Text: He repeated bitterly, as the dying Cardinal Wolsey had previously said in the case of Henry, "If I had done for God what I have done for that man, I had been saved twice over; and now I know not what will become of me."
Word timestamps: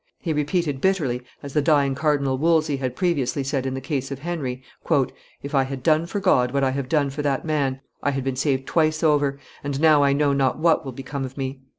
He 0.17 0.33
repeated 0.33 0.81
bitterly, 0.81 1.21
as 1.43 1.53
the 1.53 1.61
dying 1.61 1.93
Cardinal 1.93 2.35
Wolsey 2.39 2.77
had 2.77 2.95
previously 2.95 3.43
said 3.43 3.67
in 3.67 3.75
the 3.75 3.79
case 3.79 4.09
of 4.09 4.17
Henry, 4.17 4.63
"If 5.43 5.53
I 5.53 5.61
had 5.61 5.83
done 5.83 6.07
for 6.07 6.19
God 6.19 6.49
what 6.55 6.63
I 6.63 6.71
have 6.71 6.89
done 6.89 7.11
for 7.11 7.21
that 7.21 7.45
man, 7.45 7.81
I 8.01 8.09
had 8.09 8.23
been 8.23 8.35
saved 8.35 8.65
twice 8.65 9.03
over; 9.03 9.37
and 9.63 9.79
now 9.79 10.01
I 10.01 10.13
know 10.13 10.33
not 10.33 10.57
what 10.57 10.83
will 10.83 10.91
become 10.91 11.23
of 11.23 11.37
me." 11.37 11.61